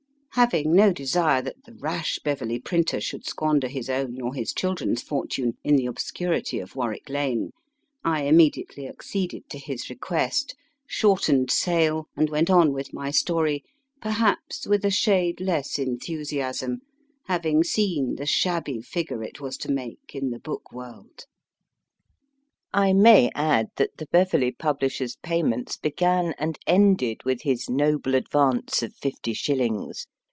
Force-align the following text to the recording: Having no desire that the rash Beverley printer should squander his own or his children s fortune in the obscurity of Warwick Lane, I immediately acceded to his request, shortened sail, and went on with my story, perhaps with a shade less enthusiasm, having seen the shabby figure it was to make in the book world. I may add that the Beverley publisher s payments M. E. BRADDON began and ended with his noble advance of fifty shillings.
Having 0.35 0.73
no 0.73 0.93
desire 0.93 1.41
that 1.41 1.65
the 1.65 1.73
rash 1.75 2.17
Beverley 2.19 2.57
printer 2.57 3.01
should 3.01 3.25
squander 3.25 3.67
his 3.67 3.89
own 3.89 4.21
or 4.21 4.33
his 4.33 4.53
children 4.53 4.91
s 4.93 5.01
fortune 5.03 5.57
in 5.61 5.75
the 5.75 5.85
obscurity 5.85 6.57
of 6.59 6.73
Warwick 6.73 7.09
Lane, 7.09 7.51
I 8.05 8.23
immediately 8.23 8.87
acceded 8.87 9.49
to 9.49 9.59
his 9.59 9.89
request, 9.89 10.55
shortened 10.87 11.51
sail, 11.51 12.07
and 12.15 12.29
went 12.29 12.49
on 12.49 12.71
with 12.71 12.93
my 12.93 13.11
story, 13.11 13.65
perhaps 14.01 14.65
with 14.65 14.85
a 14.85 14.89
shade 14.89 15.41
less 15.41 15.77
enthusiasm, 15.77 16.79
having 17.27 17.61
seen 17.61 18.15
the 18.15 18.25
shabby 18.25 18.79
figure 18.81 19.21
it 19.23 19.41
was 19.41 19.57
to 19.57 19.69
make 19.71 20.15
in 20.15 20.29
the 20.29 20.39
book 20.39 20.71
world. 20.71 21.25
I 22.73 22.93
may 22.93 23.31
add 23.35 23.67
that 23.75 23.97
the 23.97 24.07
Beverley 24.09 24.51
publisher 24.53 25.03
s 25.03 25.17
payments 25.21 25.77
M. 25.83 25.89
E. 25.89 25.91
BRADDON 25.91 26.23
began 26.23 26.35
and 26.39 26.57
ended 26.65 27.21
with 27.25 27.41
his 27.41 27.69
noble 27.69 28.15
advance 28.15 28.81
of 28.81 28.95
fifty 28.95 29.33
shillings. 29.33 30.07